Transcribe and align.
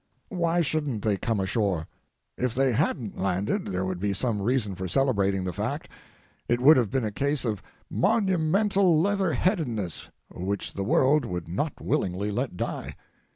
Why 0.29 0.61
shouldn't 0.61 1.03
they 1.03 1.15
come 1.15 1.39
ashore? 1.39 1.87
If 2.35 2.55
they 2.55 2.71
hadn't 2.71 3.19
landed 3.19 3.67
there 3.67 3.85
would 3.85 3.99
be 3.99 4.15
some 4.15 4.41
reason 4.41 4.73
for 4.73 4.87
celebrating 4.87 5.43
the 5.43 5.53
fact: 5.53 5.89
It 6.47 6.59
would 6.59 6.75
have 6.75 6.89
been 6.89 7.05
a 7.05 7.11
case 7.11 7.45
of 7.45 7.61
monumental 7.87 8.99
leatherheadedness 8.99 10.09
which 10.31 10.73
the 10.73 10.83
world 10.83 11.23
would 11.25 11.47
not 11.47 11.79
willingly 11.79 12.31
let 12.31 12.57
die. 12.57 12.95